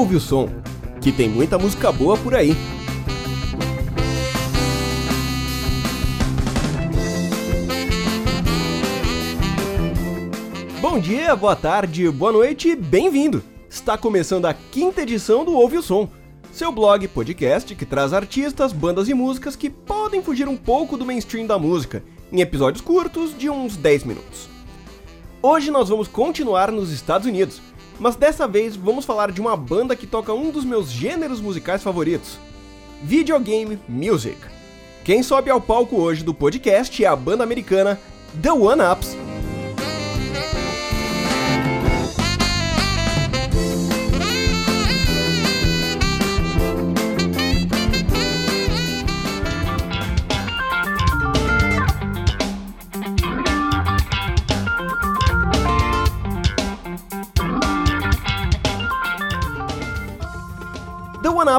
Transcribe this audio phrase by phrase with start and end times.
[0.00, 0.48] ouve o som,
[1.02, 2.56] que tem muita música boa por aí.
[10.80, 13.42] Bom dia, boa tarde, boa noite, bem-vindo!
[13.68, 16.08] Está começando a quinta edição do Ouve o Som,
[16.50, 21.04] seu blog podcast que traz artistas, bandas e músicas que podem fugir um pouco do
[21.04, 24.48] mainstream da música, em episódios curtos de uns 10 minutos.
[25.42, 27.60] Hoje nós vamos continuar nos Estados Unidos,
[28.00, 31.82] mas dessa vez vamos falar de uma banda que toca um dos meus gêneros musicais
[31.82, 32.38] favoritos:
[33.02, 34.38] videogame music.
[35.04, 38.00] Quem sobe ao palco hoje do podcast é a banda americana
[38.42, 39.29] The One Ups.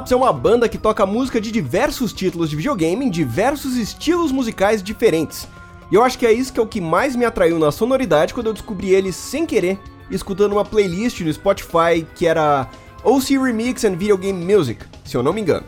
[0.02, 4.32] Ups é uma banda que toca música de diversos títulos de videogame em diversos estilos
[4.32, 5.48] musicais diferentes.
[5.92, 8.34] E eu acho que é isso que é o que mais me atraiu na sonoridade
[8.34, 9.78] quando eu descobri eles sem querer,
[10.10, 12.68] escutando uma playlist no Spotify que era
[13.04, 15.66] OC Remix and Video Game Music, se eu não me engano.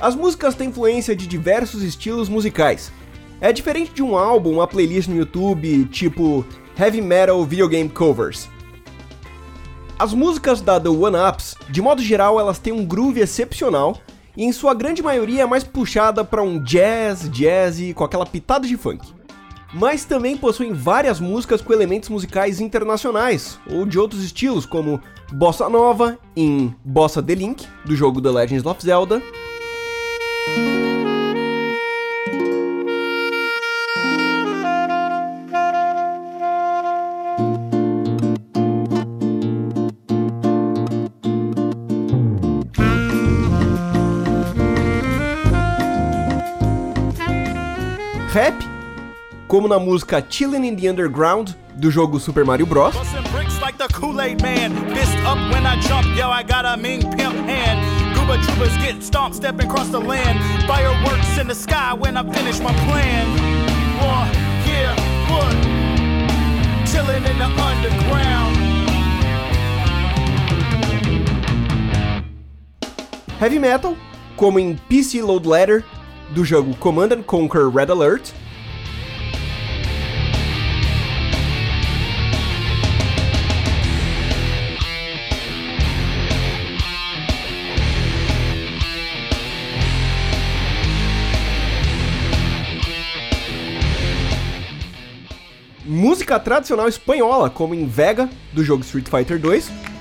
[0.00, 2.90] As músicas têm influência de diversos estilos musicais.
[3.40, 6.44] É diferente de um álbum, uma playlist no YouTube, tipo
[6.76, 8.48] Heavy Metal Video Game Covers.
[9.98, 13.96] As músicas da The One Ups, de modo geral, elas têm um groove excepcional
[14.36, 18.66] e em sua grande maioria é mais puxada para um jazz, jazz com aquela pitada
[18.66, 19.06] de funk.
[19.74, 25.00] Mas também possuem várias músicas com elementos musicais internacionais ou de outros estilos, como
[25.32, 29.22] bossa nova em Bossa The Link do jogo The Legend of Zelda.
[48.32, 48.54] Rap,
[49.46, 52.94] como na música Chillin' in the Underground do jogo Super Mario Bros.
[73.38, 73.94] Heavy Metal,
[74.36, 75.84] como em PC Load Letter
[76.32, 78.32] do jogo Command and Conquer Red Alert.
[95.84, 99.91] Música tradicional espanhola, como em Vega, do jogo Street Fighter 2.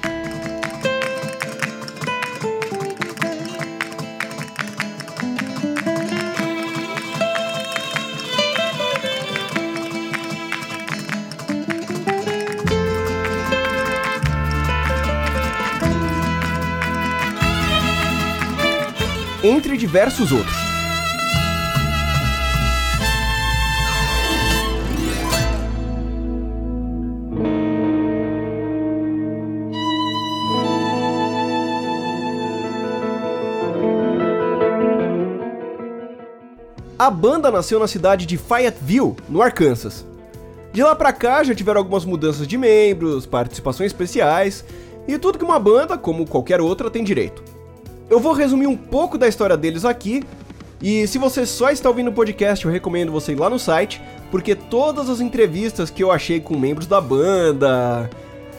[19.44, 20.72] Entre diversos outros.
[37.02, 40.06] A banda nasceu na cidade de Fayetteville, no Arkansas.
[40.72, 44.64] De lá pra cá já tiveram algumas mudanças de membros, participações especiais
[45.08, 47.51] e tudo que uma banda, como qualquer outra, tem direito.
[48.12, 50.22] Eu vou resumir um pouco da história deles aqui.
[50.82, 54.02] E se você só está ouvindo o podcast, eu recomendo você ir lá no site,
[54.30, 58.10] porque todas as entrevistas que eu achei com membros da banda,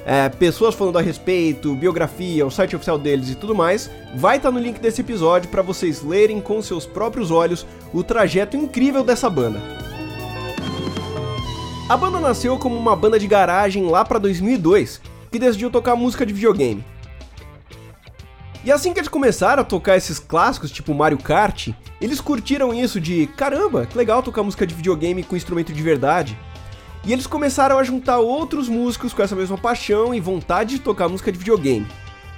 [0.06, 4.50] é, pessoas falando a respeito, biografia, o site oficial deles e tudo mais, vai estar
[4.50, 9.28] no link desse episódio para vocês lerem com seus próprios olhos o trajeto incrível dessa
[9.28, 9.60] banda.
[11.90, 14.98] A banda nasceu como uma banda de garagem lá para 2002,
[15.30, 16.82] que decidiu tocar música de videogame.
[18.64, 21.70] E assim que eles começaram a tocar esses clássicos, tipo Mario Kart,
[22.00, 26.38] eles curtiram isso de caramba, que legal tocar música de videogame com instrumento de verdade.
[27.04, 31.08] E eles começaram a juntar outros músicos com essa mesma paixão e vontade de tocar
[31.08, 31.86] música de videogame.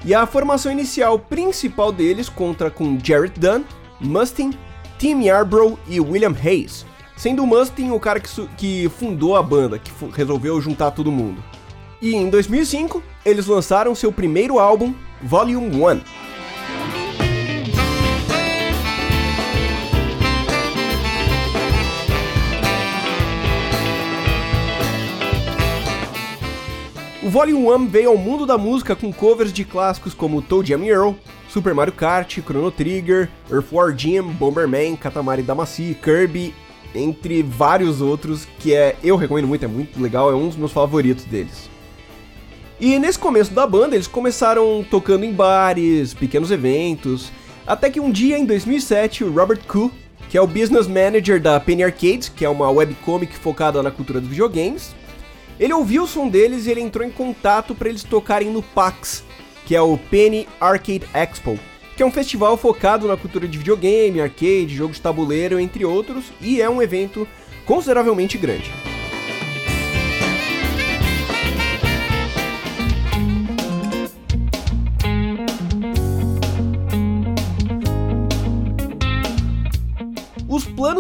[0.03, 3.63] E a formação inicial principal deles conta com Jared Dunn,
[4.01, 4.55] Mustin,
[4.99, 6.87] Tim Yarbrough e William Hayes,
[7.17, 11.43] sendo o Mustin o cara que, que fundou a banda, que resolveu juntar todo mundo.
[12.01, 14.95] E em 2005, eles lançaram seu primeiro álbum,
[15.27, 16.01] Volume 1.
[27.23, 30.85] O Volume 1 veio ao mundo da música com covers de clássicos como Toe Jam
[30.85, 31.13] Earl,
[31.49, 36.55] Super Mario Kart, Chrono Trigger, Earth War Jim, Bomberman, Katamari Damacy, Kirby,
[36.95, 40.73] entre vários outros que é eu recomendo muito, é muito legal, é um dos meus
[40.73, 41.74] favoritos deles.
[42.85, 47.33] E nesse começo da banda, eles começaram tocando em bares, pequenos eventos,
[47.67, 49.91] até que um dia em 2007, o Robert Koo,
[50.29, 54.21] que é o business manager da Penny Arcades, que é uma webcomic focada na cultura
[54.21, 54.95] dos videogames,
[55.59, 59.25] ele ouviu o som deles e ele entrou em contato para eles tocarem no PAX,
[59.65, 61.59] que é o Penny Arcade Expo,
[61.97, 66.27] que é um festival focado na cultura de videogame, arcade, jogo de tabuleiro, entre outros,
[66.39, 67.27] e é um evento
[67.65, 68.71] consideravelmente grande.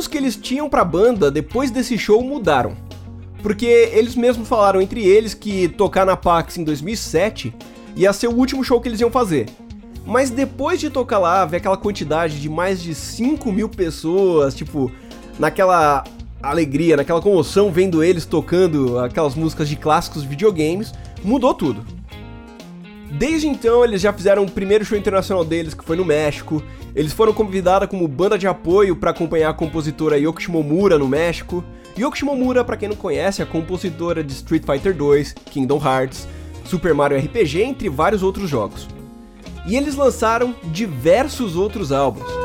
[0.05, 2.77] Planos que eles tinham para a banda depois desse show mudaram.
[3.43, 7.55] Porque eles mesmos falaram entre eles que tocar na PAX em 2007
[7.97, 9.49] ia ser o último show que eles iam fazer.
[10.07, 14.91] Mas depois de tocar lá, ver aquela quantidade de mais de 5 mil pessoas, tipo,
[15.39, 16.05] naquela
[16.43, 20.93] alegria, naquela comoção, vendo eles tocando aquelas músicas de clássicos videogames,
[21.23, 21.85] mudou tudo.
[23.17, 26.61] Desde então, eles já fizeram o primeiro show internacional deles, que foi no México.
[26.97, 31.63] Eles foram convidados como banda de apoio para acompanhar a compositora Yoko Shimomura no México.
[31.97, 36.27] Yoko Shimomura, para quem não conhece, é a compositora de Street Fighter 2, Kingdom Hearts,
[36.65, 38.89] Super Mario RPG, entre vários outros jogos.
[39.65, 42.44] E eles lançaram diversos outros álbuns.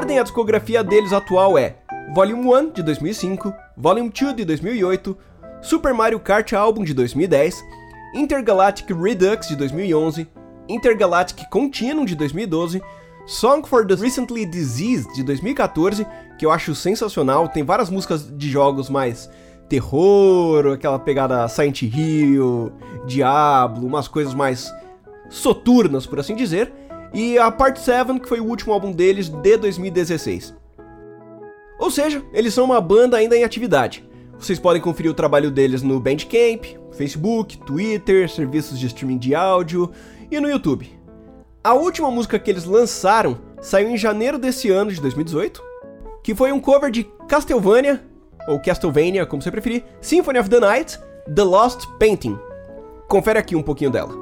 [0.00, 1.76] Ordem, a discografia deles atual é
[2.14, 5.14] Volume 1 de 2005, Volume 2 de 2008,
[5.60, 7.62] Super Mario Kart Album de 2010,
[8.14, 10.26] Intergalactic Redux de 2011,
[10.70, 12.80] Intergalactic Continuum de 2012
[13.26, 16.06] Song for the Recently Diseased de 2014,
[16.38, 17.46] que eu acho sensacional.
[17.46, 19.28] Tem várias músicas de jogos mais
[19.68, 22.72] terror, aquela pegada Silent Hill,
[23.06, 24.72] Diablo, umas coisas mais
[25.28, 26.72] soturnas, por assim dizer.
[27.12, 30.54] E a Part 7, que foi o último álbum deles de 2016.
[31.78, 34.08] Ou seja, eles são uma banda ainda em atividade.
[34.38, 39.90] Vocês podem conferir o trabalho deles no Bandcamp, Facebook, Twitter, serviços de streaming de áudio
[40.30, 40.90] e no YouTube.
[41.62, 45.62] A última música que eles lançaram saiu em janeiro desse ano de 2018,
[46.22, 48.02] que foi um cover de Castlevania,
[48.48, 50.98] ou Castlevania, como você preferir, Symphony of the Night,
[51.34, 52.38] The Lost Painting.
[53.08, 54.19] Confere aqui um pouquinho dela.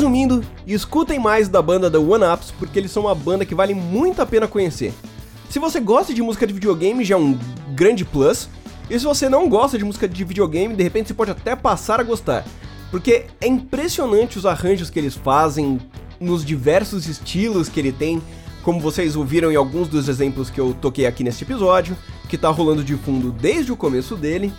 [0.00, 3.74] Resumindo, escutem mais da banda The One Ups porque eles são uma banda que vale
[3.74, 4.94] muito a pena conhecer.
[5.50, 7.38] Se você gosta de música de videogame, já é um
[7.74, 8.48] grande plus.
[8.88, 12.00] E se você não gosta de música de videogame, de repente você pode até passar
[12.00, 12.46] a gostar.
[12.90, 15.78] Porque é impressionante os arranjos que eles fazem,
[16.18, 18.22] nos diversos estilos que ele tem,
[18.62, 21.94] como vocês ouviram em alguns dos exemplos que eu toquei aqui neste episódio,
[22.26, 24.50] que tá rolando de fundo desde o começo dele.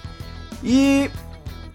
[0.64, 1.10] E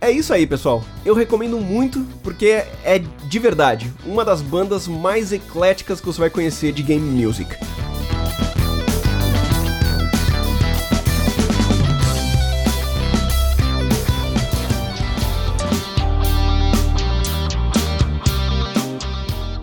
[0.06, 0.84] é isso aí, pessoal.
[1.04, 6.30] Eu recomendo muito porque é de verdade uma das bandas mais ecléticas que você vai
[6.30, 7.56] conhecer de game music.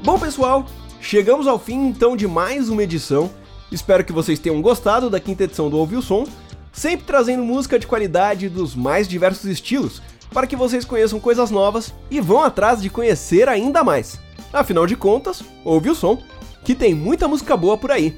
[0.04, 0.66] Bom, pessoal,
[1.00, 3.32] chegamos ao fim então de mais uma edição.
[3.72, 6.28] Espero que vocês tenham gostado da quinta edição do Ouviu Som,
[6.74, 10.02] sempre trazendo música de qualidade dos mais diversos estilos
[10.34, 14.20] para que vocês conheçam coisas novas e vão atrás de conhecer ainda mais.
[14.52, 16.18] Afinal de contas, ouve o som,
[16.64, 18.18] que tem muita música boa por aí.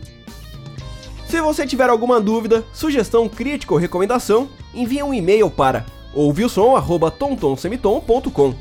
[1.28, 8.54] Se você tiver alguma dúvida, sugestão, crítica ou recomendação, envie um e-mail para ouviusom@tontonsemitom.com.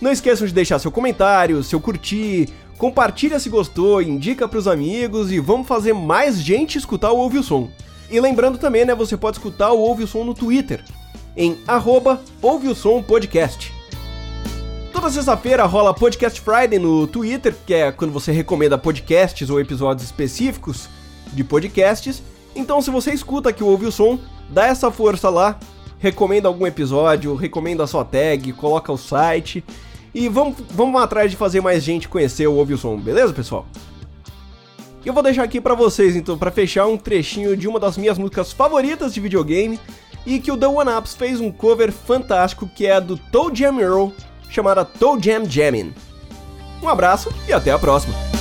[0.00, 5.30] Não esqueçam de deixar seu comentário, seu curtir, compartilha se gostou, indica para os amigos
[5.30, 7.70] e vamos fazer mais gente escutar o Ouve o Som.
[8.10, 10.84] E lembrando também, né, você pode escutar o Ouve o Som no Twitter,
[11.36, 13.72] em arroba Ouve o Som Podcast.
[14.92, 20.04] Toda sexta-feira rola Podcast Friday no Twitter, que é quando você recomenda podcasts ou episódios
[20.04, 20.88] específicos
[21.32, 22.22] de podcasts.
[22.54, 24.18] Então, se você escuta o Ouve o Som,
[24.50, 25.58] dá essa força lá,
[25.98, 29.64] recomenda algum episódio, recomenda a sua tag, coloca o site
[30.14, 33.66] e vamos, vamos atrás de fazer mais gente conhecer o Ouve o Som, beleza, pessoal?
[35.04, 38.18] Eu vou deixar aqui para vocês, então, para fechar um trechinho de uma das minhas
[38.18, 39.80] músicas favoritas de videogame
[40.26, 43.54] e que o The One Ups fez um cover fantástico que é a do Toe
[43.54, 44.10] Jam Earl,
[44.48, 45.94] chamada Toe Jam Jammin'.
[46.82, 48.31] Um abraço e até a próxima!